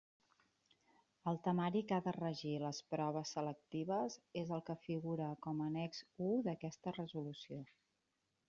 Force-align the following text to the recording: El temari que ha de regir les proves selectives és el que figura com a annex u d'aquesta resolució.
El 1.31 1.35
temari 1.47 1.81
que 1.91 1.97
ha 1.97 2.03
de 2.07 2.13
regir 2.15 2.53
les 2.63 2.79
proves 2.95 3.33
selectives 3.37 4.17
és 4.43 4.55
el 4.57 4.67
que 4.71 4.79
figura 4.89 5.29
com 5.47 5.63
a 5.67 5.71
annex 5.73 6.03
u 6.31 6.31
d'aquesta 6.49 6.99
resolució. 7.01 7.65